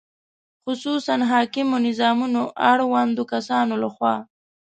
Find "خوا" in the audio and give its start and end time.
3.95-4.15